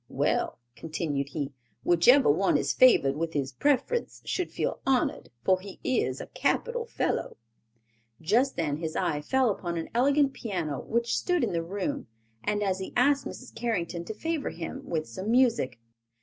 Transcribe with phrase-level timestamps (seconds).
[0.09, 1.53] "Well," continued he,
[1.83, 6.87] "whichever one is favored with his preference should feel honored, for he is a capital
[6.87, 7.37] fellow."
[8.19, 12.07] Just then his eye fell upon an elegant piano which stood in the room
[12.43, 13.53] and he asked Mrs.
[13.53, 15.79] Carrington to favor him with some music.